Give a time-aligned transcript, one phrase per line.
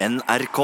[0.00, 0.58] NRK.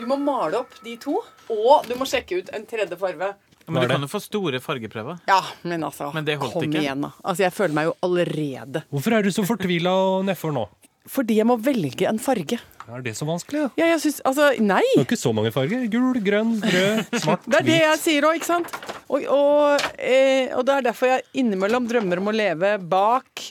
[0.00, 1.18] Du må male opp de to,
[1.52, 3.28] og du må sjekke ut en tredje farge.
[3.70, 5.20] Men du kan jo få store fargeprøver.
[5.30, 6.80] Ja, men altså, Men det holdt kom ikke.
[6.82, 7.12] igjen, da.
[7.22, 10.64] Altså, jeg føler meg jo allerede Hvorfor er du så fortvila og nedfor nå?
[11.10, 12.58] Fordi jeg må velge en farge.
[12.90, 13.62] Er det så vanskelig?
[13.62, 13.70] da?
[13.78, 14.82] Ja, jeg synes, Altså, nei!
[14.96, 15.84] Det er ikke så mange farger.
[15.92, 17.84] Gul, grønn, rød, svart, Det er det hvit.
[17.84, 18.74] jeg sier òg, ikke sant?
[19.06, 23.46] Og, og, eh, og det er derfor jeg innimellom drømmer om å leve bak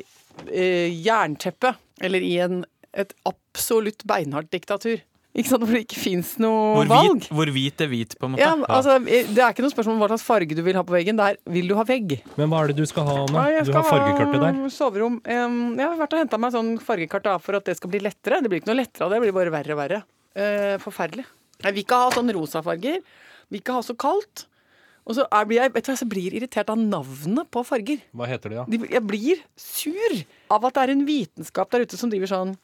[0.51, 1.79] eh, jernteppet.
[2.03, 2.61] Eller i en,
[2.93, 5.01] et absolutt beinhardt diktatur.
[5.37, 5.61] Ikke sant?
[5.61, 7.27] Hvor det ikke fins noe Hvor valg.
[7.29, 8.41] hvor hvit er hvit, på en måte.
[8.41, 10.95] Ja, altså, det er ikke noe spørsmål om hva slags farge du vil ha på
[10.95, 11.19] veggen.
[11.21, 12.15] Det er vil du ha vegg.
[12.35, 13.43] Men hva er det du skal ha, nå?
[13.53, 14.57] Ja, Du har fargekartet der.
[14.73, 15.19] soverom.
[15.23, 18.41] Jeg har vært og henta meg sånn fargekart da, for at det skal bli lettere.
[18.41, 20.03] Det blir ikke noe lettere av det, det blir bare verre og verre.
[20.35, 21.25] Eh, forferdelig.
[21.61, 22.99] Jeg vil ikke ha sånn rosa farger.
[23.53, 24.47] Vil ikke ha så kaldt.
[25.05, 28.01] Og så er, blir jeg vet du, hva, så blir irritert av navnet på farger.
[28.17, 28.65] Hva heter det, da?
[28.65, 28.89] Ja?
[28.97, 30.17] jeg blir sur
[30.53, 32.57] av at det er en vitenskap der ute som driver sånn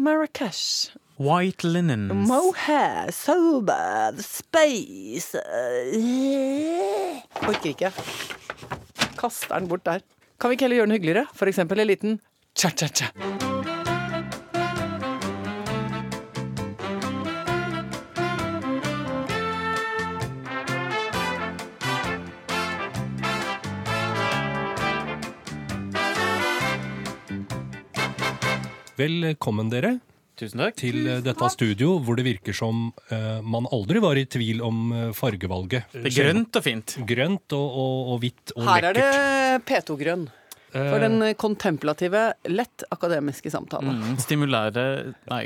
[0.00, 2.28] Marrakech, White linens.
[2.28, 7.48] mohair, sober, space øh.
[7.48, 7.92] Orker ikke.
[9.20, 9.98] Kaster den bort der.
[10.40, 11.26] Kan vi ikke heller gjøre den hyggeligere?
[11.34, 12.20] For eksempel en liten
[12.58, 13.06] cha-cha-cha.
[29.00, 29.94] Velkommen, dere,
[30.36, 30.74] Tusen takk.
[30.76, 34.92] til Tusen dette studio hvor det virker som uh, man aldri var i tvil om
[34.92, 35.88] eh, fargevalget.
[35.94, 36.96] Det er grønt og fint.
[37.08, 39.08] Grønt og, og, og hvitt og Her er det
[39.68, 40.28] P2-grønn.
[40.70, 43.90] For Eh, den kontemplative, lett akademiske samtale.
[43.90, 44.84] Mm, stimulære
[45.32, 45.40] Nei,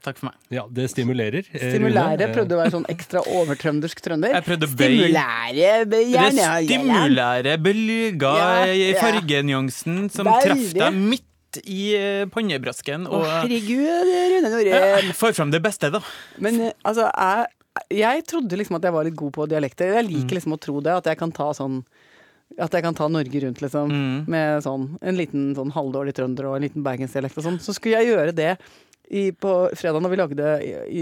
[0.00, 0.38] takk for meg.
[0.54, 1.44] Ja, det stimulerer.
[1.52, 2.28] eh, Stimulære Rune.
[2.30, 4.32] Eh, prøvde å være sånn ekstra overtrøndersk trønder.
[4.38, 9.02] Jeg prøvde å bøye Stimulære gjerne, Det stimulære bølger Ja, i ja.
[9.02, 11.26] fargenyansen som traff deg midt
[11.64, 11.82] i
[12.32, 13.08] pannebrasken.
[13.10, 16.02] Og Å, herregud, Rune ja, får fram det beste, da.
[16.42, 17.50] Men eh, altså, jeg,
[18.00, 19.96] jeg trodde liksom at jeg var litt god på dialekter.
[19.98, 21.82] Jeg liker liksom å tro det, at jeg kan ta sånn
[22.58, 23.92] at jeg kan ta Norge rundt, liksom.
[24.30, 27.60] Med sånn en liten sånn halvdårlig trønder og en liten bergensdialekt og sånn.
[27.62, 28.56] Så skulle jeg gjøre det
[29.10, 30.50] i, på fredag når vi lagde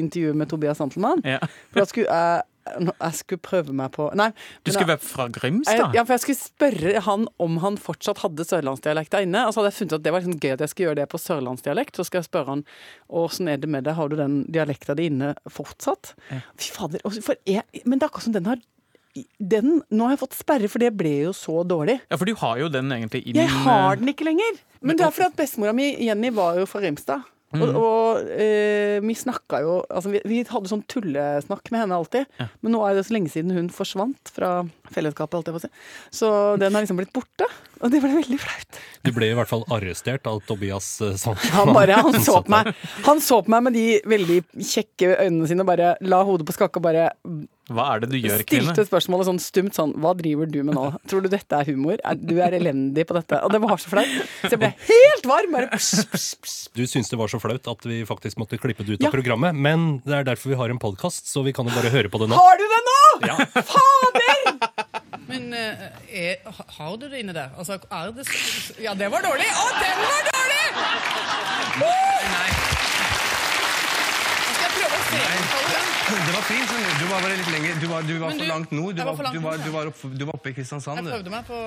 [0.01, 1.25] intervju med Tobias Santelmann.
[1.25, 1.41] Ja.
[1.73, 2.45] For da skulle jeg
[2.77, 4.31] jeg skulle prøve meg på Nei.
[4.65, 5.95] Du skulle være fra Grimstad?
[5.97, 9.45] ja, for jeg skulle spørre han om han fortsatt hadde sørlandsdialekt der inne.
[9.47, 11.09] Og så hadde jeg funnet at det var liksom gøy at jeg skulle gjøre det
[11.13, 11.99] på sørlandsdialekt.
[11.99, 12.65] Så skal jeg spørre han
[13.09, 16.15] åssen er det med deg, har du den dialekta di inne fortsatt?
[16.59, 17.05] Fy fader.
[17.25, 18.61] For jeg, men det er akkurat som den har
[19.39, 21.99] den, Nå har jeg fått sperre, for det ble jo så dårlig.
[22.11, 24.61] Ja, for du har jo den egentlig inn Jeg har den ikke lenger.
[24.85, 27.27] Men det er fordi at bestemora mi, Jenny, var jo fra Rimstad.
[27.57, 32.29] Og, og eh, vi snakka jo altså vi, vi hadde sånn tullesnakk med henne alltid.
[32.61, 35.49] Men nå er det så lenge siden hun forsvant fra fellesskapet.
[35.65, 35.71] Si.
[36.21, 37.49] Så den har liksom blitt borte.
[37.79, 38.81] Og det ble veldig flaut.
[39.07, 41.15] Du ble i hvert fall arrestert av Tobias eh,
[41.55, 42.73] Han, bare, han, så på meg,
[43.07, 46.57] han så på meg med de veldig kjekke øynene sine og bare la hodet på
[46.59, 47.09] skakke og bare
[47.69, 48.65] Hva er det du gjør, Kline?
[48.73, 50.87] stilte spørsmålet sånn stumt sånn Hva driver du med nå?
[51.11, 52.01] Tror du dette er humor?
[52.17, 53.41] Du er elendig på dette.
[53.45, 54.15] Og det var så flaut.
[54.45, 55.53] Så jeg ble helt varm.
[55.59, 56.57] Bare pss, pss, pss.
[56.79, 59.11] Du syns det var så flaut at vi faktisk måtte klippe det ut Ja.
[59.11, 59.55] av programmet.
[59.55, 62.21] Men det er derfor vi har en podkast, så vi kan jo bare høre på
[62.25, 62.39] det nå.
[62.41, 62.97] Har du det nå?!
[63.29, 63.37] Ja.
[63.73, 64.39] Fader!
[65.29, 66.37] Men eh, er,
[66.79, 67.51] har du det inne der?
[67.59, 68.25] Altså, er det
[68.81, 69.45] Ja, det var dårlig!
[69.53, 70.65] Å, den var dårlig!
[71.85, 72.78] Nei.
[74.79, 75.85] Prøve å?
[76.09, 76.71] Det var fint.
[76.99, 78.95] Du var bare litt lenger Du var, du var du, for langt nord.
[78.97, 81.03] Du var var, langt du var, nord, du var, opp, du var oppe i Kristiansand.
[81.03, 81.59] Jeg prøvde meg på,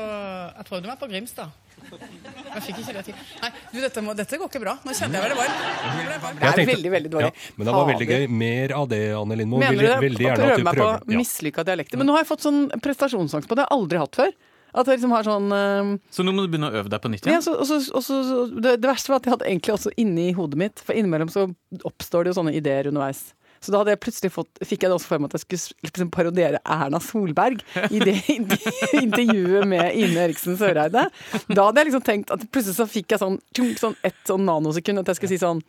[0.58, 1.50] jeg prøvde meg på Grimstad.
[1.82, 3.20] Jeg fikk ikke det til.
[3.42, 4.76] Nei, du, dette, må, dette går ikke bra.
[4.86, 5.56] Nå kjente jeg meg varm.
[5.62, 6.40] Nå ble jeg varm.
[6.42, 7.32] Det er veldig, veldig dårlig.
[7.32, 8.26] Ja, men det var veldig gøy.
[8.44, 9.62] Mer av det, Anne Lindmo.
[9.62, 9.98] Mener du det?
[10.06, 11.20] veldig Å gjerne at prøve meg på Ja.
[11.22, 12.02] mislykka dialekter.
[12.02, 13.66] Men nå har jeg fått sånn prestasjonsangst på det.
[13.66, 14.34] Jeg har aldri hatt før.
[14.72, 17.12] At jeg liksom har sånn uh, Så nå må du begynne å øve deg på
[17.12, 17.38] nytt igjen?
[17.40, 20.32] Ja, så, også, også, så, det, det verste var at jeg hadde egentlig også inni
[20.38, 21.50] hodet mitt, for innimellom så
[21.88, 23.32] oppstår det jo sånne ideer underveis.
[23.62, 25.86] Så da hadde jeg plutselig fått, fikk jeg det også for meg at jeg skulle
[25.86, 27.62] liksom parodiere Erna Solberg
[27.94, 28.16] i det
[29.04, 31.04] intervjuet med Ine Eriksen Søreide.
[31.46, 33.38] Da hadde jeg liksom tenkt at plutselig så fikk jeg sånn,
[33.78, 35.62] sånn ett sånn nanosekund at jeg skulle si sånn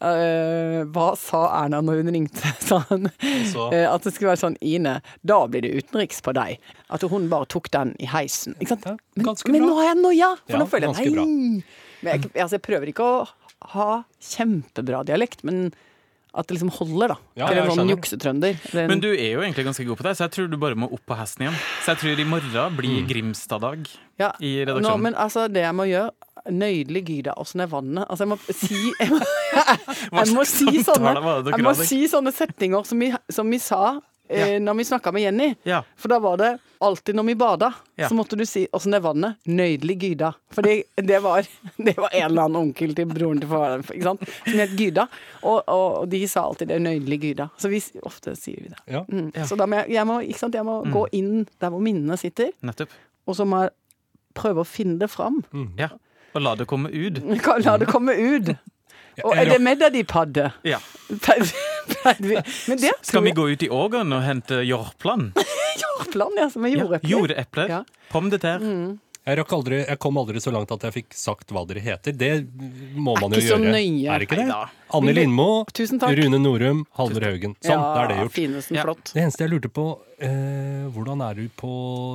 [0.00, 2.52] «Øh, hva sa Erna når hun ringte?
[2.68, 3.10] Sa han.
[3.50, 4.94] Så- Eh, at det skulle være sånn Ine,
[5.26, 6.56] da blir det utenriks på deg.
[6.88, 8.54] At hun bare tok den i heisen.
[8.60, 8.86] Ikke sant?
[9.16, 10.30] Men, men nå har jeg noia!
[10.46, 11.26] For Ja, nå føler jeg nei.
[12.00, 13.28] Men jeg, altså, jeg prøver ikke å
[13.74, 13.88] ha
[14.24, 15.66] kjempebra dialekt, men
[16.34, 17.16] at det liksom holder, da.
[17.36, 18.56] Ja, Til en sånn juksetrønder.
[18.78, 20.74] En- Men du er jo egentlig ganske god på det, så jeg tror du bare
[20.78, 21.58] må opp på hesten igjen.
[21.84, 23.88] Så jeg tror i morgen blir Grimstad-dag
[24.20, 25.00] ja, i nå, redaksjonen.
[25.02, 26.10] men altså, det jeg må gjøre
[26.50, 28.06] Nøydelig Gyda, åssen er vannet?
[28.08, 29.18] Altså, jeg må si Jeg må,
[30.24, 31.12] jeg må, si, sånne,
[31.52, 34.00] jeg må si sånne setninger som vi, som vi sa
[34.30, 35.48] eh, når vi snakka med Jenny.
[35.68, 35.82] Ja.
[35.98, 36.50] For da var det
[36.80, 38.08] alltid når vi bada, Ja.
[38.08, 39.36] så måtte du si åssen er vannet.
[39.44, 40.30] Nøydelig Gyda.
[40.54, 41.44] For det, det, var,
[41.76, 44.24] det var en eller annen onkel til broren til faren ikke sant?
[44.46, 45.04] som het Gyda.
[45.42, 46.78] Og, og, og de sa alltid det.
[46.78, 47.48] er Nøydelig Gyda.
[47.60, 48.80] Så vi, ofte sier vi det.
[48.96, 49.04] Ja.
[49.10, 49.28] Mm.
[49.44, 50.56] Så da må jeg, jeg må, ikke sant?
[50.56, 52.94] Jeg må gå inn der hvor minnene sitter, Nettopp.
[53.28, 53.74] og så må jeg
[54.38, 55.42] prøve å finne det fram.
[55.78, 55.90] Ja.
[56.34, 57.16] Og la det komme ut.
[57.66, 58.52] La det komme ut.
[59.26, 60.46] Og er det med deg de padde?
[60.64, 60.78] Ja.
[61.10, 61.50] Pleide-
[61.90, 65.30] pleide vi- Men det Skal vi gå ut i ågeren og hente jordplan?
[65.84, 67.10] jordplan, ja, som er Ja, jordepler?
[67.10, 67.68] Jordepler.
[67.68, 67.84] Ja.
[68.10, 68.74] Pomme de terre.
[69.20, 72.14] Jeg, rakk aldri, jeg kom aldri så langt at jeg fikk sagt hva dere heter.
[72.16, 72.30] Det
[72.96, 73.74] må man jo ikke så gjøre.
[73.76, 74.08] nøye.
[74.10, 74.56] Er det ikke det?
[74.96, 77.52] Anne Lindmo, Rune Norum, Halvor Haugen.
[77.62, 78.32] Sånn, da er det gjort.
[78.38, 78.82] Finesten Ja.
[78.88, 79.12] flott.
[79.12, 79.84] Det eneste jeg lurte på,
[80.18, 81.70] eh, hvordan er du på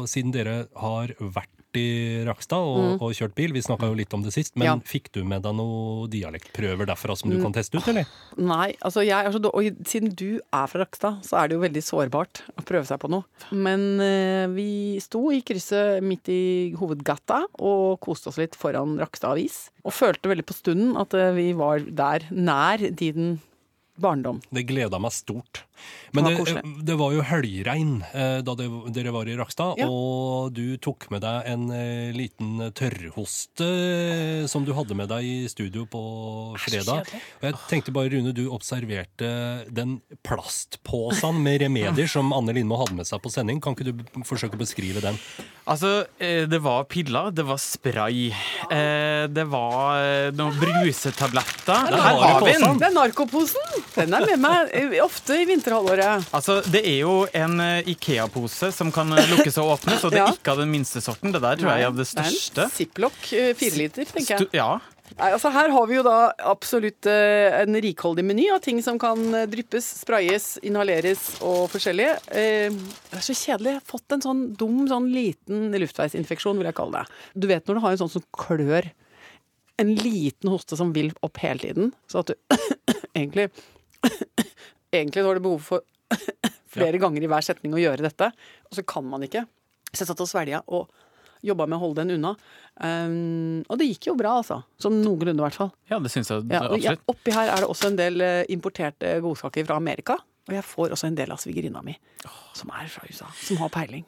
[0.09, 4.23] Siden dere har vært i Rakstad og, og kjørt bil, vi snakka jo litt om
[4.25, 4.67] det sist, men Mm.
[4.67, 4.75] Ja.
[4.75, 4.83] Mm.
[4.89, 8.05] fikk du med deg noen dialektprøver derfra som du kan teste ut, eller?
[8.37, 11.55] Nei, altså jeg er så dårlig Og siden du er fra Rakstad, så er det
[11.57, 13.23] jo veldig sårbart å prøve seg på noe.
[13.51, 14.67] Men eh, vi
[15.03, 19.69] sto i krysset midt i hovedgata og koste oss litt foran Rakstad Avis.
[19.85, 23.35] Og følte veldig på stunden at eh, vi var der nær din
[24.01, 24.41] barndom.
[24.49, 25.63] Det gleda meg stort.
[26.15, 28.65] Men Det det, var det, det var jo helgregn eh, da det,
[28.95, 29.87] dere var i Rakstad, Ja.
[29.91, 35.27] og du tok med deg en eh, liten tørrhoste eh, som du hadde med deg
[35.27, 36.01] i studio på
[36.63, 37.03] fredag.
[37.41, 39.27] Og jeg tenkte bare, Rune, du observerte
[39.67, 43.59] den plastposen med remedier som Anne Lindmo hadde med seg på sending.
[43.63, 45.19] Kan ikke du forsøke å beskrive den?
[45.67, 48.29] Altså, det var piller, det var spray,
[48.69, 51.91] eh, det var noen brusetabletter.
[51.91, 52.79] Der Her var det har vi den!
[52.81, 53.84] Det er narkoposen!
[53.95, 56.25] Den er med meg eh, ofte i vinterhalvåret.
[56.35, 60.19] Altså, det er jo en eh, Ikea-pose som kan eh, lukkes og åpnes, og det
[60.21, 60.33] er Ja.
[60.35, 61.31] ikke av den minste sorten.
[61.35, 62.65] Det der tror jeg er av det Det er største.
[62.67, 64.49] en Ziploc eh, liter, tenker jeg.
[64.57, 64.69] Ja.
[65.19, 66.15] Nei, altså Her har vi jo da
[66.49, 69.21] absolutt en rikholdig meny av ting som kan
[69.51, 72.15] dryppes, sprayes, inhaleres og forskjellige.
[72.33, 73.75] Det er så kjedelig.
[73.75, 77.19] Jeg har fått en sånn dum, sånn liten luftveisinfeksjon, vil jeg kalle det.
[77.37, 78.89] Du vet når du har en sånn som klør
[79.77, 82.35] en liten hoste som vil opp hele tiden, så at du
[83.15, 83.49] egentlig
[84.95, 85.85] Egentlig har du behov for
[86.75, 88.31] flere ganger i hver setning å gjøre dette,
[88.69, 89.45] og så kan man ikke.
[89.91, 90.91] Så jeg satt og svelga og
[91.45, 92.33] jobba med å holde den unna.
[92.81, 94.61] Um, og det gikk jo bra, altså.
[94.81, 95.71] Sånn noenlunde, i hvert fall.
[95.91, 98.41] ja, det syns jeg Ja, og ja, oppi her er det også en del eh,
[98.55, 100.17] importerte godsaker fra Amerika.
[100.45, 101.95] Og jeg får også en del av svigerinna mi,
[102.53, 104.05] som er fra USA, som har peiling.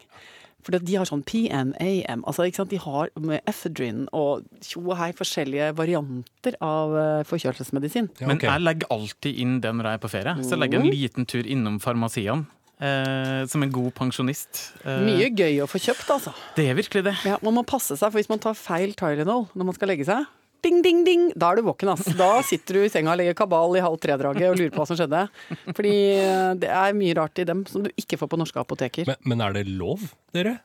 [0.67, 2.73] For de har sånn PMAM, altså ikke sant?
[2.73, 8.09] de har med ephedrine og tjo og hei forskjellige varianter av eh, forkjølelsesmedisin.
[8.19, 10.35] Ja, Men jeg legger alltid inn det når jeg er på ferie.
[10.43, 10.89] Så jeg legger Mm.
[10.89, 12.45] en liten tur innom farmasiene.
[12.83, 14.73] Eh, som en god pensjonist.
[14.85, 16.33] Eh, Mye gøy å få kjøpt, altså.
[16.59, 17.15] Det er virkelig det.
[17.25, 20.05] Ja, man må passe seg, for hvis man tar feil Tylenol når man skal legge
[20.05, 20.27] seg,
[20.67, 22.05] ding, ding, ding, da er du våken, ass.
[22.19, 24.87] Da sitter du i senga og legger kabal i halv tre-draget og lurer på hva
[24.91, 25.23] som skjedde.
[25.71, 29.07] Fordi eh, det er mye rart i dem som du ikke får på norske apoteker.
[29.09, 30.03] Men, men er det lov,
[30.35, 30.57] dere?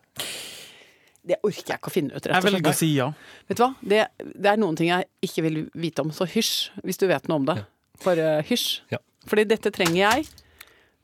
[1.22, 3.04] Det orker jeg ikke å finne ut, rett Jeg velger å si ja.
[3.46, 3.69] Vet du hva?
[3.78, 4.00] Det,
[4.43, 7.38] det er noen ting jeg ikke vil vite om, så hysj hvis du vet noe
[7.38, 7.60] om det.
[8.02, 8.81] Bare hysj.
[8.90, 8.99] Ja.
[9.31, 10.26] Fordi dette trenger jeg.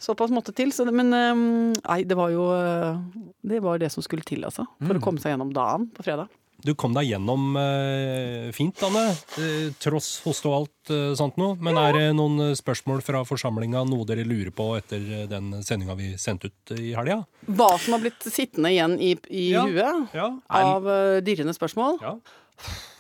[0.03, 0.73] Såpass måtte til.
[0.75, 1.45] Så det, men eh,
[1.79, 2.99] nei, det var jo eh,
[3.47, 4.67] Det var det som skulle til, altså.
[4.83, 5.01] For Mm.
[5.01, 6.27] å komme seg gjennom dagen på fredag.
[6.59, 9.05] Du kom deg gjennom eh, fint, Anne.
[9.39, 11.55] Eh, tross hoste og alt eh, sånt noe.
[11.63, 15.53] Men er det noen eh, spørsmål fra forsamlinga, noe dere lurer på etter eh, den
[15.63, 17.21] sendinga vi sendte ut eh, i helga?
[17.47, 19.63] Hva som har blitt sittende igjen i, i Ja.
[19.71, 20.27] huet Ja.
[20.51, 22.01] av uh, dirrende spørsmål.
[22.03, 22.17] ja.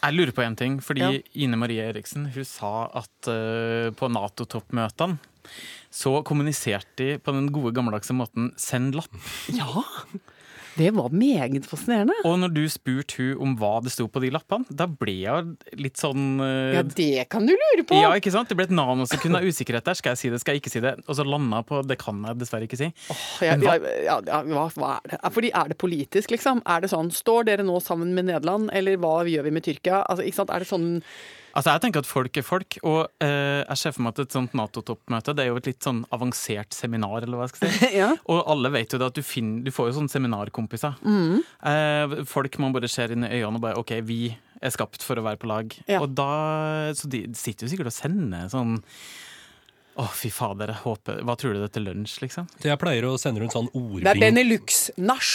[0.05, 1.11] Jeg lurer på en ting, fordi Ja.
[1.43, 5.19] Ine Marie Eriksen hun sa at uh, på Nato-toppmøtene
[5.91, 9.19] så kommuniserte de på den gode gammeldagse måten 'send lapp'.
[9.51, 9.83] Ja!
[10.79, 12.15] Det var meget fascinerende.
[12.29, 15.79] Og når du spurte hun om hva det sto på de lappene, da ble jeg
[15.81, 16.77] litt sånn uh...
[16.77, 17.99] Ja, det kan du lure på!
[17.99, 18.51] Ja, ikke sant?
[18.51, 19.99] Det ble et nanosekund av usikkerhet der.
[19.99, 20.95] Skal jeg si det, skal jeg ikke si det?
[21.09, 22.93] Og så landa på det kan jeg dessverre ikke si.
[23.43, 25.21] Jeg, Men hva- ja, ja, hva, hva er det?
[25.35, 26.63] Fordi Er det politisk, liksom?
[26.69, 30.05] Er det sånn Står dere nå sammen med Nederland, eller hva gjør vi med Tyrkia?
[30.07, 30.55] Altså, ikke sant?
[30.55, 30.89] Er det sånn
[31.57, 34.37] Altså, jeg tenker at folk er folk, og eh, jeg ser for meg at et
[34.37, 37.91] sånt Nato-toppmøte det er jo et litt sånn avansert seminar, eller hva jeg skal si.
[37.99, 38.11] Ja.
[38.31, 40.99] Og alle vet jo det at du, finner, du får jo sånne seminarkompiser.
[41.03, 41.39] Mm.
[41.73, 44.21] Eh, folk man bare ser inn i øynene og bare OK, vi
[44.59, 45.75] er skapt for å være på lag.
[45.89, 46.03] Ja.
[46.03, 48.79] Og da, Så de sitter jo sikkert og sender sånn
[49.99, 52.47] Å, fy fader, jeg håper Hva tror du det er til lunsj, liksom?
[52.63, 54.21] Jeg pleier å sende rundt sånn Det er.
[54.21, 55.31] Benelux-nach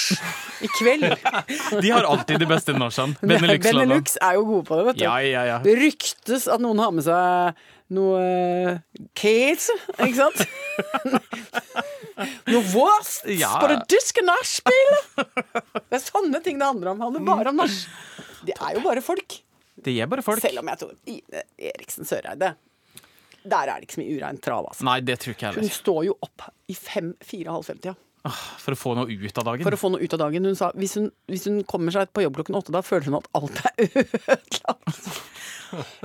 [0.64, 1.04] i kveld.
[1.84, 3.18] De har alltid de beste nachene.
[3.20, 3.90] Benelux-landene.
[3.98, 5.04] Benelux er jo gode på det, vet du.
[5.04, 5.60] Ja, ja, ja.
[5.66, 7.60] Det ryktes at noen har med seg
[7.94, 8.80] noe
[9.20, 10.40] Kate, ikke sant?
[12.54, 13.52] noe wurst Ja.
[13.60, 15.24] på det tyske nachspielet!
[15.92, 17.02] Det er sånne ting det handler om.
[17.04, 17.80] Det handler bare om nach.
[18.48, 19.42] De er jo bare folk.
[19.84, 20.40] De er bare folk.
[20.44, 21.44] Selv om jeg tror Ine
[21.74, 22.56] Eriksen Søreide
[23.44, 24.86] der er det ikke så mye ureint trav, altså.
[24.88, 27.96] Nei, det tror ikke jeg Hun står jo opp i fem, fire, halv fem-tida
[28.64, 29.66] For å få noe ut av dagen.
[29.68, 30.46] for å få noe ut av dagen.
[30.48, 33.18] Hun sa hvis hun, hvis hun kommer seg på jobb klokken åtte, da føler hun
[33.20, 34.62] at alt er ødelagt.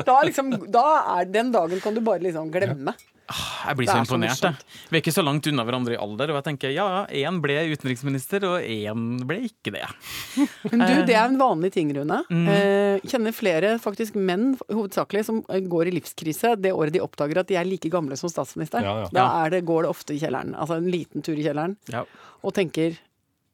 [0.03, 0.83] Da, liksom, da
[1.19, 2.97] er den dagen kan du bare liksom glemme.
[3.29, 4.39] Jeg blir så imponert.
[4.41, 4.51] så.
[4.89, 6.33] Vi er ikke så langt unna hverandre i alder.
[6.33, 9.85] Og jeg tenker ja, én ble utenriksminister, og én ble ikke det.
[10.73, 12.23] Men du, det er en vanlig ting, Rune.
[12.33, 12.47] Mm.
[12.55, 17.43] Eh, kjenner flere faktisk menn hovedsakelig som eh, går i livskrise det året de oppdager
[17.43, 18.89] at de er like gamle som statsministeren.
[18.89, 19.13] Ja, ja.
[19.13, 20.57] Da er det, går det ofte i kjelleren.
[20.57, 21.77] Altså en liten tur i kjelleren.
[21.93, 22.07] Ja.
[22.41, 22.97] Og tenker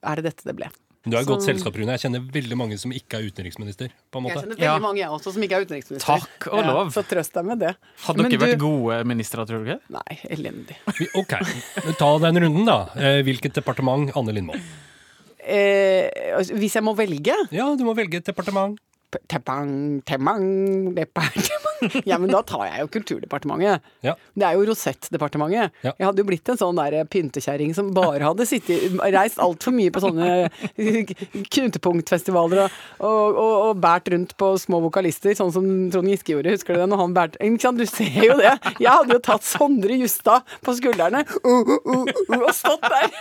[0.05, 0.71] er det dette det ble?
[1.05, 1.93] Du er i godt selskap, Rune.
[1.93, 3.91] Jeg kjenner veldig mange som ikke er utenriksminister.
[4.11, 4.79] på en Jeg kjenner veldig Ja.
[4.81, 6.07] mange jeg også som ikke er utenriksminister.
[6.21, 6.93] Takk og lov.
[6.95, 7.77] så trøst deg med det.
[8.07, 9.81] Hadde Men dere du- vært gode ministre, tror du ikke?
[9.91, 10.77] Nei, elendig.
[11.21, 11.35] Ok,
[11.99, 12.79] ta den runden, da.
[12.97, 14.55] Eh, Hvilket departement, Anne Lindmo?
[15.47, 16.09] Eh,
[16.39, 18.79] altså, hvis jeg må velge Ja, du må velge et departement.
[19.31, 21.61] Tepang, temang, departement.
[22.09, 23.85] Ja, men da tar jeg jo Kulturdepartementet.
[24.07, 24.15] Ja.
[24.33, 25.75] Det er jo Rosett-departementet.
[25.85, 25.93] Ja.
[25.99, 29.93] Jeg hadde jo blitt en sånn der pyntekjerring som bare hadde sittet, reist altfor mye
[29.93, 30.49] på sånne
[31.55, 36.55] knutepunktfestivaler og, og, og, og bært rundt på små vokalister, sånn som Trond Giske gjorde.
[36.57, 36.89] Husker du det?
[36.95, 37.83] Når han bært, ikke sant?
[37.83, 38.55] Du ser jo det.
[38.79, 43.13] Jeg hadde jo tatt Sondre Justad på skuldrene uh, uh, uh, og stått der.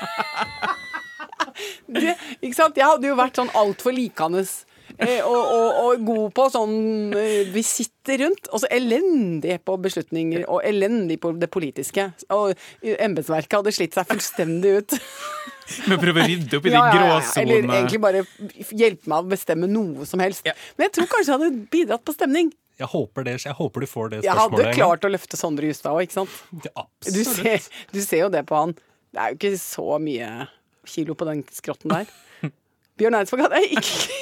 [1.88, 2.78] Det, ikke sant?
[2.78, 4.64] Jeg hadde jo vært sånn altfor likandes.
[5.02, 6.74] Eh, og, og, og god på sånn
[7.14, 8.50] visitter Vi sitter rundt.
[8.52, 12.10] Og så elendig på beslutninger, og elendig på det politiske.
[12.36, 14.98] Og embetsverket hadde slitt seg fullstendig ut.
[15.88, 17.22] Med å prøve å rydde opp i de Ja, ja, ja.
[17.40, 18.26] Eller egentlig bare
[18.76, 20.44] hjelpe meg å bestemme noe som helst.
[20.76, 22.52] Men jeg tror kanskje jeg hadde bidratt på stemning.
[22.82, 24.58] Jeg håper, det, jeg håper du får det spørsmålet.
[24.60, 26.38] Jeg hadde klart å løfte Sondre Justad òg, ikke sant.
[26.66, 28.74] Ja, Du ser, du ser jo det på han.
[29.14, 30.30] Det er jo ikke så mye
[30.90, 32.10] kilo på den skrotten der.
[33.00, 34.18] Bjørn Eidsvåg hadde jeg ikke,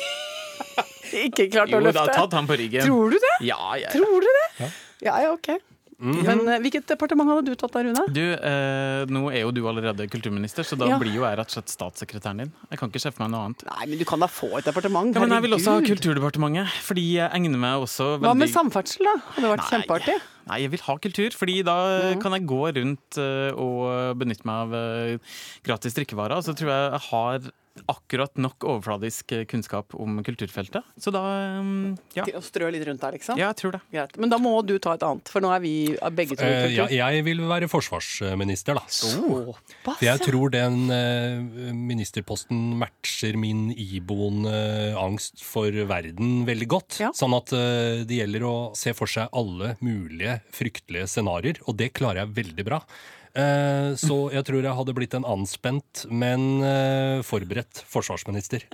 [1.13, 1.91] ikke klart å løfte?
[1.91, 2.87] Jo, det har tatt han på ryggen.
[2.87, 3.35] Tror du det?
[3.47, 3.91] Ja, ja, ja.
[3.95, 4.71] Tror du det?
[5.01, 5.53] Ja, ja, ok.
[6.01, 8.03] Men eh, hvilket departement hadde du tatt da, Rune?
[8.09, 10.97] Du, eh, nå er jo du allerede kulturminister, så da Ja.
[10.97, 12.51] blir jo jeg rett og slett statssekretæren din.
[12.71, 13.61] Jeg kan ikke se for meg noe annet.
[13.69, 15.13] Nei, men du kan da få et departement.
[15.13, 15.85] Ja, men jeg vil også ha.
[15.85, 19.15] Kulturdepartementet, fordi jeg egner meg også veldig Hva med samferdsel, da?
[19.37, 20.17] Hadde vært kjempeartig.
[20.49, 21.77] Nei, jeg vil ha kultur, fordi da
[22.17, 22.21] mm.
[22.21, 26.41] kan jeg gå rundt eh, og benytte meg av eh, gratis drikkevarer.
[26.41, 27.51] Så tror jeg jeg har
[27.91, 30.85] akkurat nok overfladisk kunnskap om kulturfeltet.
[30.99, 31.21] Så da
[31.61, 32.25] mm, ja.
[32.27, 33.39] Til å strø litt rundt der, liksom?
[33.39, 33.81] ja, jeg tror det.
[33.93, 34.17] Greit.
[34.21, 35.75] Men da må du ta et annet, for nå er vi
[36.15, 38.83] begge to i Eh, ja, jeg vil være forsvarsminister, da.
[38.91, 44.53] Såpass, For jeg tror den eh, ministerposten matcher min iboende
[44.99, 46.99] angst for verden veldig godt.
[47.03, 47.11] Ja.
[47.17, 51.91] Sånn at eh, det gjelder å se for seg alle mulige fryktelige scenarioer, og det
[51.97, 52.83] klarer jeg veldig bra.
[53.31, 58.65] Eh, så jeg tror jeg hadde blitt en anspent, men eh, forberedt forsvarsminister.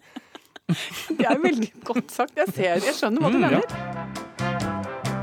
[0.68, 2.34] Det er veldig godt sagt.
[2.36, 3.62] Jeg ser, jeg skjønner hva du mener.
[3.62, 5.18] ja.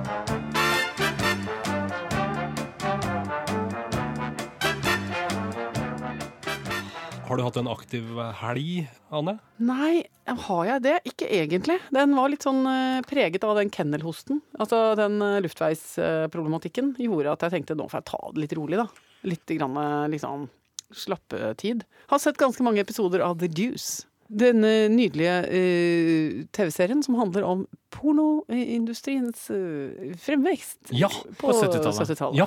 [7.25, 9.33] Har du hatt en aktiv helg, Anne?
[9.59, 10.99] Nei, har jeg det?
[11.09, 11.79] Ikke egentlig.
[11.97, 14.43] Den var litt sånn eh, preget av den kennelhosten.
[14.61, 18.87] Altså den luftveisproblematikken gjorde at jeg tenkte nå får jeg ta det litt rolig, da.
[19.25, 20.49] Litt grann eh, liksom
[20.95, 21.85] slappetid.
[22.11, 24.05] Har sett ganske mange episoder av The Deuce.
[24.25, 32.09] Denne nydelige uh, TV-serien som handler om pornoindustriens uh, fremvekst Ja, på på 70-tallet.
[32.09, 32.39] 70-tallet.
[32.41, 32.47] Ja.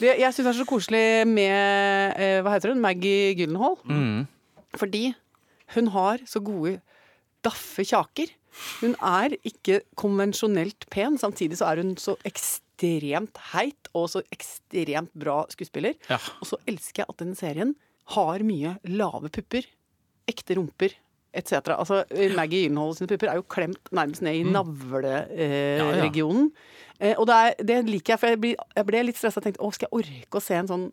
[0.00, 3.76] Det, jeg syns det er så koselig med uh, hva heter hun, Maggie Gyllenhaal.
[3.84, 4.24] Mm.
[4.80, 5.04] Fordi
[5.76, 6.78] hun har så gode
[7.44, 8.32] daffe kjaker.
[8.80, 12.71] Hun er ikke konvensjonelt pen, samtidig så er hun så ekstremt
[13.52, 15.94] heit og så ekstremt bra skuespiller.
[16.10, 16.18] Ja.
[16.40, 17.76] Og så elsker jeg at den serien
[18.16, 19.66] har mye lave pupper,
[20.30, 20.94] ekte rumper
[21.32, 21.72] etc.
[21.78, 22.02] Altså,
[22.36, 24.52] Maggie Gyllenhaal sine pupper er jo klemt nærmest ned i Mm.
[24.52, 25.84] Ja, ja.
[25.84, 26.50] navleregionen.
[27.00, 29.46] Eh, og det, er, det liker jeg, for jeg, blir, jeg ble litt stressa og
[29.46, 30.84] tenkte å, skal jeg orke å se en sånn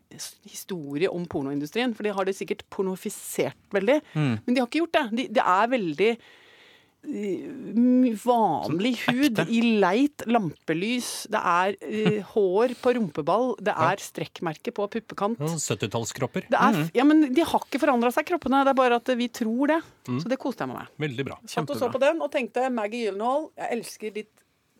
[0.50, 1.93] historie om pornoindustrien?
[1.93, 4.00] For de har det sikkert pornofisert veldig.
[4.15, 4.36] Mm.
[4.46, 5.05] Men de har ikke gjort det.
[5.19, 6.24] De, det er veldig eh,
[8.23, 11.27] vanlig hud i leit lampelys.
[11.31, 13.53] Det er uh, hår på rumpeball.
[13.63, 15.39] Det er strekkmerke på puppekant.
[15.39, 16.47] 70-tallskropper.
[16.51, 18.63] Det er, f- ja, men De har ikke forandra seg, kroppene.
[18.67, 19.79] Det er bare at vi tror det.
[20.09, 20.93] Så det koste jeg meg med.
[21.07, 21.39] Veldig bra.
[21.49, 24.33] Satt og så på den og tenkte Maggie Gyllenhaal, jeg elsker ditt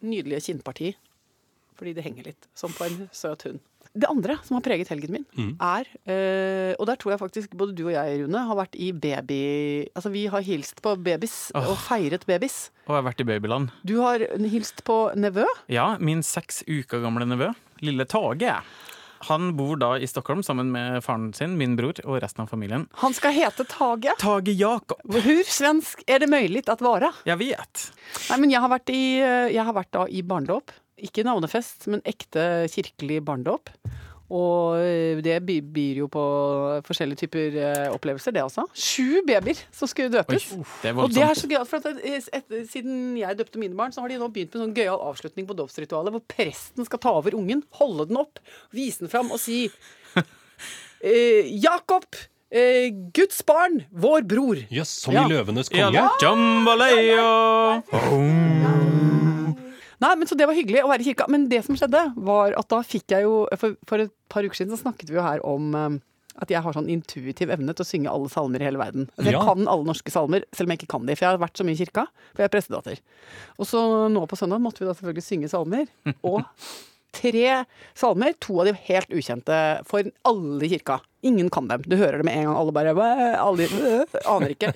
[0.05, 0.93] nydelige kinnparti.
[1.79, 3.61] Fordi det henger litt, som på en søt hund.
[3.98, 5.25] Det andre som har preget helgen min,
[5.58, 8.91] er eh, Og der tror jeg faktisk både du og jeg, Rune, har vært i
[8.93, 9.39] baby...
[9.96, 12.69] Altså, vi har hilst på babys og feiret babys.
[12.86, 13.74] Og jeg har vært i babyland.
[13.84, 15.48] Du har hilst på nevø.
[15.72, 17.50] Ja, min seks uker gamle nevø,
[17.81, 18.60] lille Tage.
[19.27, 22.86] Han bor da i Stockholm sammen med faren sin, min bror og resten av familien.
[23.01, 24.13] Han skal hete Tage.
[24.22, 25.01] Tage Jakob.
[25.03, 27.12] Hvor svensk er det mulig at være?
[27.27, 27.89] Jeg vet.
[28.29, 30.72] Nei, men jeg har vært i, eh, jeg har vært da i barnedåp.
[31.06, 33.70] Ikke navnefest, men ekte kirkelig barndåp.
[34.29, 36.22] Og eh, det byr jo på
[36.86, 38.62] forskjellige typer eh, opplevelser, det også.
[38.77, 40.51] Sju babyer som skulle døpes.
[40.84, 44.03] Det Og det er så gøy, for at etter, Siden jeg døpte mine barn, så
[44.03, 47.34] har de nå begynt med sånn gøyal avslutning på dåpsritualet, hvor presten skal ta over
[47.39, 48.38] ungen, holde den opp,
[48.75, 49.63] vise den fram og si
[51.01, 52.06] eh, Jakob,
[52.53, 54.62] eh, Guds barn, vår bror.
[54.70, 55.25] Ja, som Ja.
[55.25, 56.06] i Løvenes Ja, konge.
[56.22, 57.25] Jambalaya!
[60.00, 61.25] Nei, men Så det var hyggelig å være i kirka.
[61.27, 64.56] Men det som skjedde, var at da fikk jeg jo For, for et par uker
[64.56, 65.98] siden så snakket vi jo her om eh,
[66.39, 69.10] at jeg har sånn intuitiv evne til å synge alle salmer i hele verden.
[69.18, 69.41] Altså, Jeg Ja.
[69.44, 71.65] kan alle norske salmer, selv om jeg ikke kan de, for jeg har vært så
[71.68, 72.06] mye i kirka.
[72.32, 73.01] For jeg er prestedatter.
[73.60, 73.82] Og så
[74.13, 75.89] nå på søndag måtte vi da selvfølgelig synge salmer.
[76.24, 76.46] Og
[77.12, 77.65] tre
[77.98, 79.58] salmer, to av de helt ukjente
[79.89, 81.01] for alle i kirka.
[81.27, 81.84] Ingen kan dem.
[81.84, 82.56] Du hører det med en gang.
[82.56, 82.96] Alle bare
[83.36, 83.68] alle,
[84.38, 84.72] Aner ikke.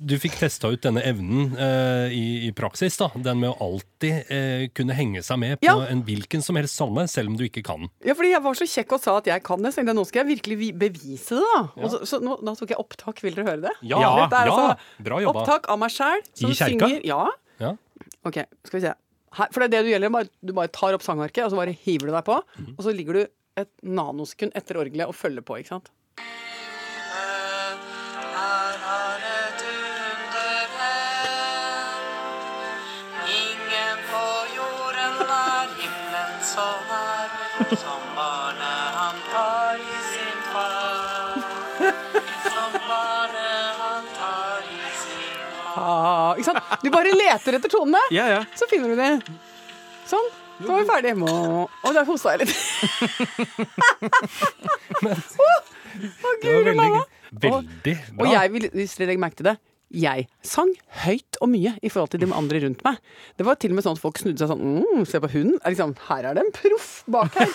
[0.00, 3.10] Du fikk testa ut denne evnen eh, i, i praksis, da.
[3.20, 5.74] Den med å alltid eh, kunne henge seg med på Ja.
[5.92, 7.84] en hvilken som helst salme, selv om du ikke kan.
[8.06, 9.98] Ja, fordi jeg var så kjekk og sa at jeg kan det, så tenkte jeg
[10.00, 11.60] nå skal jeg virkelig bevise det, da.
[11.84, 13.20] Og så, så nå, da tok jeg opptak.
[13.26, 13.74] Vil dere høre det?
[13.92, 15.44] Ja, ja, altså bra jobba.
[15.44, 17.20] Opptak av meg sjæl som I synger Ja.
[17.60, 17.74] Ja.
[18.24, 18.94] OK, skal vi se.
[19.36, 20.10] Her, for det er det du gjelder.
[20.16, 22.40] Bare, du bare tar opp sangarket, og så bare hiver du deg på.
[22.56, 22.72] Mhm.
[22.78, 23.26] Og så ligger du
[23.60, 25.92] et nanosekund etter orgelet og følger på, ikke sant.
[46.82, 48.42] Du bare leter etter tonene, Ja, ja.
[48.56, 49.10] så finner du det.
[50.10, 50.28] Sånn.
[50.60, 51.16] Så var vi ferdige.
[51.16, 51.30] Må...
[51.88, 52.56] Og der hosta jeg litt.
[55.00, 55.48] Å,
[56.00, 57.00] Det var guri veldig, malla.
[57.32, 58.24] veldig bra.
[58.26, 59.56] Og jeg vil, hvis dere legger merke til det,
[59.90, 60.70] jeg sang
[61.02, 62.98] høyt og mye i forhold til de andre rundt meg.
[63.38, 65.52] Det var til og med sånn at folk snudde seg sånn mm, Se på hun.
[65.64, 67.52] Liksom, her er det en proff bak her.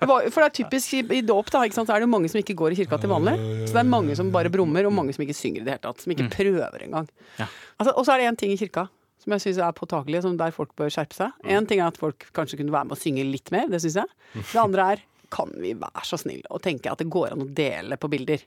[0.00, 1.64] For det er typisk i, dåp, da.
[1.68, 1.90] Ikke sant?
[1.90, 3.36] Så er det jo mange som ikke går i kirka til vanlig.
[3.66, 5.84] Så det er mange som bare brummer, og mange som ikke synger i det hele
[5.84, 6.04] tatt.
[6.04, 7.10] Som ikke prøver engang.
[7.40, 8.88] Altså, og så er det én ting i kirka
[9.26, 11.34] som jeg syns er påtakelig, som der folk bør skjerpe seg.
[11.50, 13.96] Én ting er at folk kanskje kunne være med og synge litt mer, det syns
[13.98, 14.12] jeg.
[14.38, 15.02] Det andre er
[15.34, 18.44] kan vi være så snille og tenke at det går an å dele på bilder.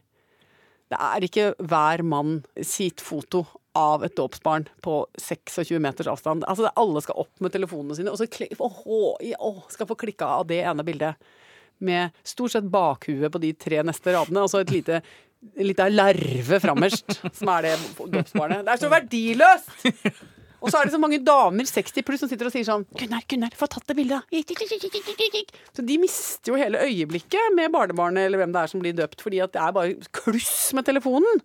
[0.90, 3.44] Det er ikke hver mann sitt foto
[3.78, 6.46] av et dåpsbarn på 26 meters avstand.
[6.50, 8.26] Altså, alle skal opp med telefonene sine, og så
[8.58, 11.30] oh, åh, skal få klikka av det ene bildet.
[11.80, 15.04] Med stort sett bakhuet på de tre neste radene, og så et lite
[15.56, 17.78] en liten larve framerst, som er det
[18.12, 18.66] dåpsbarnet.
[18.66, 20.28] Det er så verdiløst!
[20.60, 23.24] Og så er det så mange damer, 60 pluss, som sitter og sier sånn Gunnar,
[23.32, 24.28] Gunnar, få tatt det bildet!
[25.76, 29.24] Så de mister jo hele øyeblikket med barnebarnet eller hvem det er som blir døpt,
[29.24, 31.44] fordi at det er bare kluss med telefonen.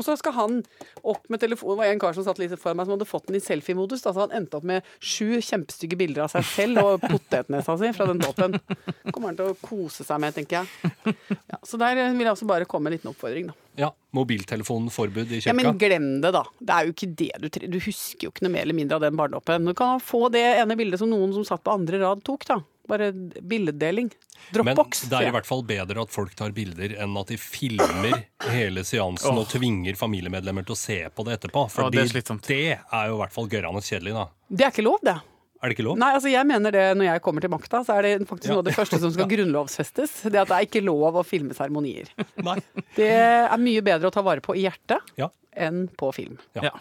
[0.00, 0.58] Og så skal han
[1.04, 1.76] opp med telefonen.
[1.76, 4.00] Det var en kar som satt litt for meg som hadde fått den i selfie-modus.
[4.06, 8.08] Da, han endte opp med sju kjempestygge bilder av seg selv og potetnesa si fra
[8.08, 8.56] den dåpen.
[9.10, 11.16] Kommer han til å kose seg med, tenker jeg.
[11.52, 13.58] Ja, så der vil jeg også bare komme med en liten oppfordring, da.
[13.80, 16.42] Ja, Mobiltelefonforbud i Ja, men glem det, da.
[16.58, 17.76] Det er jo ikke det du trenger.
[17.76, 19.70] Du husker jo ikke noe mer eller mindre av den barndommen.
[19.70, 22.58] Du kan få det ene bildet som noen som satt på andre rad, tok, da.
[22.90, 24.10] Bare billeddeling.
[24.56, 28.16] Men det er i hvert fall bedre at folk tar bilder enn at de filmer
[28.54, 31.66] hele seansen og tvinger familiemedlemmer til å se på det etterpå.
[31.70, 34.24] For ja, det det, er det er jo i hvert fall gørrende kjedelig, da.
[34.50, 35.18] Det er ikke lov, det.
[35.60, 35.98] Er det ikke lov?
[36.00, 38.54] Nei, altså jeg mener det når jeg kommer til makta, så er det faktisk Ja.
[38.56, 40.22] noe av det første som skal grunnlovsfestes.
[40.32, 42.08] Det at det er ikke lov å filme seremonier.
[42.96, 45.28] Det er mye bedre å ta vare på i hjertet Ja.
[45.52, 46.40] enn på film.
[46.56, 46.72] Ja.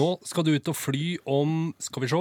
[0.00, 2.20] Nå skal du ut og fly om, skal vi se,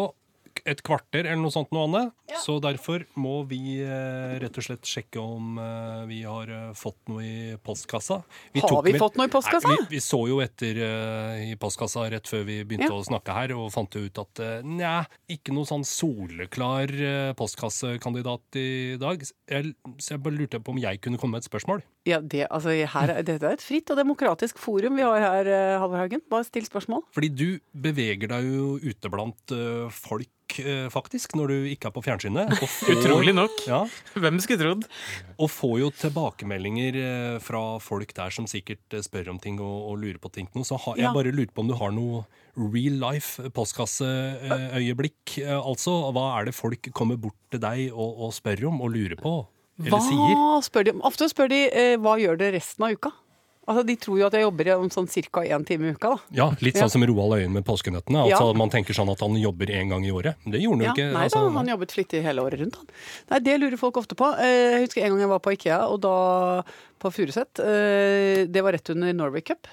[0.66, 2.12] et kvarter eller noe sånt noe, Anne.
[2.44, 7.00] Så derfor må vi eh, rett og slett sjekke om eh, vi har eh, fått
[7.10, 8.20] noe i postkassa.
[8.24, 9.68] Har tok vi med- fått noe i postkassa?
[9.72, 13.00] Nei, vi, vi så jo etter eh, i postkassa rett før vi begynte Ja.
[13.00, 14.94] å snakke her, og fant jo ut at eh, nja,
[15.32, 19.24] ikke noe sånn soleklar eh, postkassekandidat i dag.
[19.50, 21.82] Jeg, så jeg bare lurte på om jeg kunne komme med et spørsmål.
[22.08, 25.50] Ja, det, altså, her, er- Dette er et fritt og demokratisk forum vi har her,
[25.50, 26.22] eh, Halvor Haugen.
[26.32, 27.04] Bare still spørsmål.
[27.16, 30.30] Fordi du beveger deg jo ute blant eh, folk,
[30.92, 32.50] faktisk, når du ikke er på fjernsynet.
[32.58, 33.52] Og får, Utrolig nok.
[33.70, 33.84] Ja,
[34.16, 34.88] Hvem skulle trodd?
[35.40, 39.78] og får jo tilbakemeldinger eh, fra folk der som sikkert eh, spør om ting og,
[39.92, 40.50] og lurer på ting.
[40.66, 41.08] Så har, Ja.
[41.08, 42.26] jeg bare lurer på om du har noe
[42.60, 45.38] real life postkasseøyeblikk.
[45.44, 48.92] Eh, altså, hva er det folk kommer bort til deg og, og spør om og
[48.96, 49.38] lurer på?
[49.80, 50.36] Eller sier?
[50.36, 51.02] Hva spør de om?
[51.08, 53.14] Ofte spør de eh, hva gjør det resten av uka?
[53.70, 55.42] Altså, De tror jo at jeg jobber om sånn ca.
[55.46, 56.10] én time i uka.
[56.10, 56.18] da.
[56.34, 56.82] Ja, Litt Ja.
[56.88, 58.24] sånn som Roald Øyen med påskenøttene.
[58.26, 58.54] Altså Ja.
[58.58, 60.36] Man tenker sånn at han jobber én gang i året.
[60.46, 61.14] Det gjorde han jo Ja, ikke.
[61.14, 62.76] nei altså, da, han jobbet flittig hele året rundt.
[62.76, 62.88] Han.
[63.30, 64.34] Nei, Det lurer folk ofte på.
[64.40, 66.64] Eh, Jeg husker en gang jeg var på Ikea, og da
[67.00, 67.60] på Furuset.
[67.60, 69.68] eh, Det var rett under Norway Cup.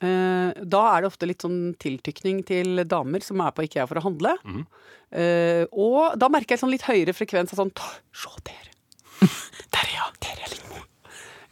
[0.00, 3.96] Eh, Da er det ofte litt sånn tiltykning til damer som er på Ikea for
[3.96, 4.36] å handle.
[4.44, 4.66] Mhm.
[5.12, 8.66] Eh, Og da merker jeg sånn litt høyere frekvens av sånn «Ta, Se der!
[9.72, 10.12] Der, jeg!
[10.20, 10.84] Der er Lindmo.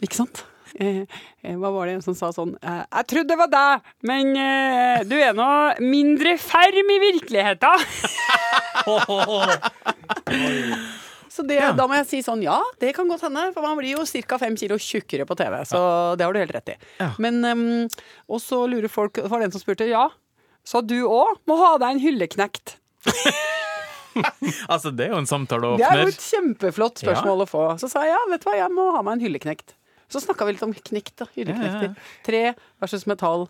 [0.03, 0.43] Ikke sant?
[0.75, 1.05] Eh,
[1.41, 4.33] eh, hva var det en som sa sånn eh, Jeg trodde det var deg, men
[5.07, 5.47] du er nå
[5.83, 7.75] mindre ferm i virkeligheten.
[11.35, 13.97] Så det, da må jeg si sånn, ja, det kan godt hende, for man blir
[13.97, 14.37] jo ca.
[14.39, 15.57] fem kilo tjukkere på TV.
[15.67, 15.79] Så
[16.15, 16.75] det har du helt rett i.
[17.19, 17.63] Men um,
[18.31, 20.05] Og så lurer folk, det var den som spurte, ja,
[20.63, 22.77] så du òg må ha deg en hylleknekt.
[24.71, 27.63] Altså, det er jo en samtale Det er jo et kjempeflott spørsmål å få.
[27.81, 29.73] Så sa jeg ja, vet du hva, jeg må ha meg en hylleknekt.
[30.11, 31.25] Så snakka vi litt om knekt, da.
[31.33, 31.89] Hylleknekter.
[31.89, 32.41] Ja, ja, Tre
[32.83, 33.47] versus metall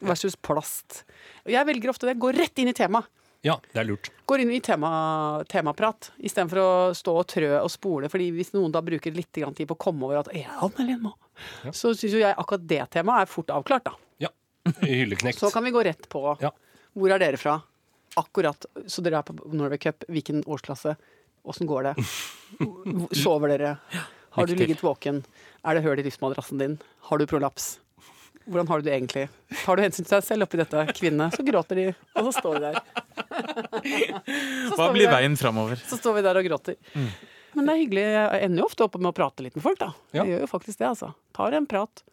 [0.00, 1.02] versus plast.
[1.48, 2.16] Jeg velger ofte det.
[2.22, 3.10] Går rett inn i temaet.
[3.46, 4.08] Ja, det er lurt.
[4.26, 4.88] går inn i tema,
[5.46, 8.08] temaprat istedenfor å stå og trø og spole.
[8.10, 11.06] fordi hvis noen da bruker litt tid på å komme over at ja, men
[11.62, 11.70] ja.
[11.70, 13.94] så syns jo jeg akkurat det temaet er fort avklart, da.
[14.26, 14.32] Ja.
[14.82, 15.38] Hylleknekt.
[15.38, 16.50] Så kan vi gå rett på Ja.
[16.98, 17.60] hvor er dere fra?
[18.18, 18.66] Akkurat.
[18.90, 20.02] Så dere er på Norway Cup.
[20.08, 20.96] Hvilken årsklasse?
[21.46, 21.94] Åssen går det?
[23.22, 23.76] Sover dere?
[24.38, 25.20] Har du ligget våken?
[25.66, 26.78] Er det hull i livsmadrassen din?
[27.10, 27.78] Har du prolaps?
[28.48, 29.26] Hvordan har du det egentlig?
[29.64, 31.26] Tar du hensyn til deg selv oppi dette, kvinne?
[31.34, 32.78] Så gråter de, og så står de der.
[34.72, 35.76] Hva blir veien framover?
[35.84, 36.78] Så står vi der og gråter.
[37.56, 38.04] Men det er hyggelig.
[38.14, 39.90] Jeg ender jo ofte opp med å prate litt med folk, da.
[40.16, 40.22] Ja.
[40.22, 41.12] Jeg gjør jo faktisk det, altså.
[41.36, 42.04] Tar en prat.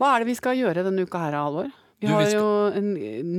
[0.00, 1.68] Hva er det vi skal gjøre denne uka her, Halvor?
[2.04, 2.46] Vi har jo
[2.78, 2.88] en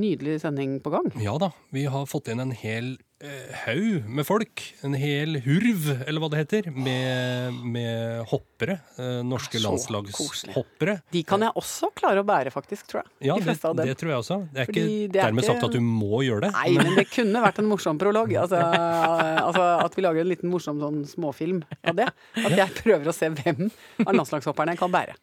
[0.01, 1.11] nydelig sending på gang.
[1.21, 4.63] Ja da, vi har fått inn en hel eh, haug med folk.
[4.85, 8.79] En hel hurv, eller hva det heter, med, med hoppere.
[8.99, 10.97] Eh, norske landslagshoppere.
[11.13, 13.11] De kan jeg også klare å bære, faktisk, tror jeg.
[13.29, 13.89] Ja, De det, fleste av dem.
[13.91, 14.37] det tror jeg også.
[14.53, 16.51] Det er Fordi ikke det er dermed ikke- sagt at du må gjøre det.
[16.57, 18.33] Nei, men det kunne vært en morsom prolog.
[18.45, 18.59] Altså,
[19.47, 22.09] altså At vi lager en liten morsom sånn småfilm av det.
[22.41, 23.69] At jeg prøver å se hvem
[24.05, 25.15] av landslagshopperne jeg kan bære.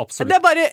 [0.00, 0.30] Absolutt.
[0.30, 0.68] Det er bare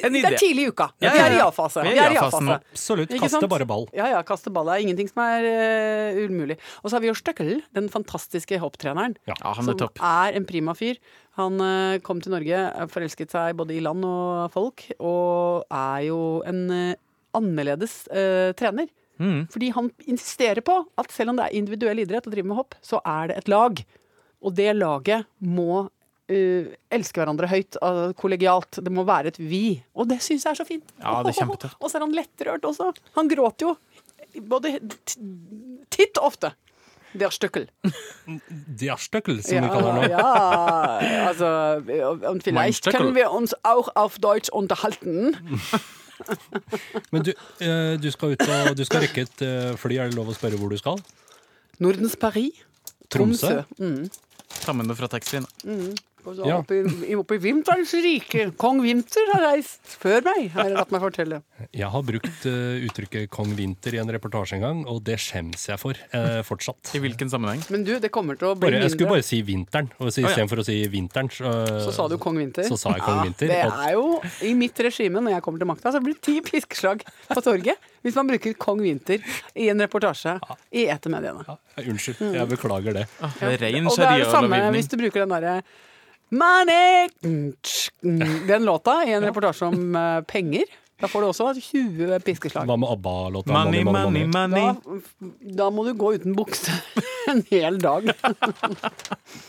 [0.00, 0.90] Det er tidlig i uka.
[1.00, 1.46] Ja, Vi ja, er i ja.
[1.46, 1.84] ja-fase.
[1.86, 2.52] Vi er i ja-fasen.
[2.56, 3.14] Absolutt.
[3.22, 3.88] Kaste bare ball.
[3.96, 4.70] Ja, ja, kaste ball.
[4.70, 6.58] Det er ingenting som er uh, umulig.
[6.82, 9.18] Og så har vi jo Støkkel, den fantastiske hopptreneren.
[9.28, 10.00] Ja, han er som topp.
[10.00, 11.00] er en prima fyr.
[11.38, 16.08] Han uh, kom til Norge, eh, forelsket seg både i land og folk, og er
[16.08, 16.98] jo en uh,
[17.36, 18.90] annerledes eh, trener.
[19.20, 19.44] Mm.
[19.52, 22.76] Fordi han insisterer på at selv om det er individuell idrett å drive med hopp,
[22.84, 23.82] så er det et lag.
[24.40, 25.84] Og det laget må
[26.30, 28.80] eh, elske hverandre høyt, uh, kollegialt.
[28.80, 29.80] Det må være et vi.
[29.94, 30.94] Og det syns jeg er så fint.
[31.00, 31.78] Ja, det er kjempetøft.
[31.82, 32.90] Og så er han lettrørt også.
[33.18, 33.76] Han gråter jo
[34.50, 34.78] både
[35.90, 36.54] titt ofte.
[37.12, 37.66] Det er støkkel.
[38.80, 40.10] Det er støkkel, som vi kaller det nå.
[40.14, 41.48] ja, altså
[42.30, 45.36] und vielleicht können wir uns auch auf Deutsch unterhalten.
[47.10, 49.96] Men du, eh, du, skal ut og, du skal rekke et eh, fly.
[49.96, 51.00] Er det lov å spørre hvor du skal?
[51.80, 52.60] Nordens Paris.
[53.10, 53.62] Tromsø?
[53.80, 54.10] Mm.
[54.60, 55.48] Ta med noe fra taxfree-en.
[55.64, 56.58] Og Ja.
[56.60, 58.50] oppe, i, oppe i Vinterens rike.
[58.60, 61.40] Kong Vinter har reist før meg, har jeg latt meg fortelle.
[61.76, 65.66] Jeg har brukt uh, uttrykket 'kong vinter' i en reportasje en gang, og det skjems
[65.70, 66.94] jeg for uh, fortsatt.
[66.96, 67.62] I hvilken sammenheng?
[67.72, 70.24] Men du, det kommer til å bli Bare, jeg skulle bare si vinteren, og så
[70.24, 70.46] ja.
[70.46, 71.52] å si vinteren, så,
[71.86, 72.68] Så sa du Kong Vinter.
[72.68, 73.52] Så sa jeg Kong Ja, Vinter'.
[73.52, 74.06] det er jo
[74.46, 77.90] i mitt regime, når jeg kommer til makta, så blir det ti piskeslag på torget
[78.00, 79.20] hvis man bruker Kong Vinter
[79.54, 80.38] i en reportasje
[80.72, 81.44] i etermediene.
[81.46, 83.06] ja, Unnskyld, jeg beklager det.
[83.20, 85.60] Det er Ren Og det er det samme hvis du bruker den derre
[86.30, 87.08] Money!
[87.24, 90.64] Mm, tsk, mm, Den låta i en reportasje om eh, penger.
[91.00, 92.68] Da får du også 20 piskeslag.
[92.68, 93.52] Hva med ABBA-låta?
[93.56, 94.66] Money, money, money.
[94.76, 94.98] Da,
[95.62, 96.74] da må du gå uten bukse
[97.32, 98.10] en hel dag.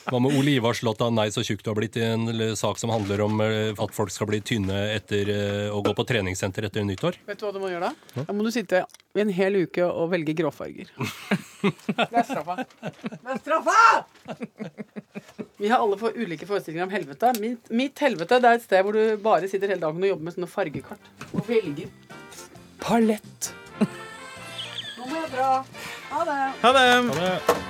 [0.07, 3.21] Hva med Ole Ivars-låta 'Nei, så tjukk du har blitt', i en sak som handler
[3.25, 7.19] om eh, at folk skal bli tynne etter eh, å gå på treningssenter etter nyttår?
[7.27, 8.25] Vet du hva du må gjøre da?
[8.27, 10.91] Da må du sitte i en hel uke og velge gråfarger.
[11.61, 12.63] Det er straffa.
[12.81, 13.79] Det er straffa!
[15.61, 17.33] Vi har alle for ulike forestillinger om helvete.
[17.41, 20.25] Mitt, mitt helvete det er et sted hvor du bare sitter hele dagen og jobber
[20.25, 21.11] med sånne fargekart.
[21.35, 21.91] Og velger
[22.81, 23.51] palett.
[24.97, 25.51] Nå må jeg dra.
[26.15, 26.39] Ha det.
[26.63, 26.87] Ha det!
[27.11, 27.69] Ha det.